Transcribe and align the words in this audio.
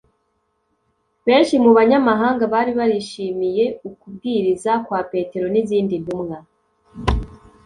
Benshi 1.27 1.55
mu 1.63 1.71
banyamahanga 1.77 2.43
bari 2.53 2.71
barishimiye 2.79 3.65
ukubwiriza 3.89 4.71
kwa 4.85 4.99
Petero 5.11 5.45
n’izindi 5.53 5.95
ntumwa, 6.03 6.37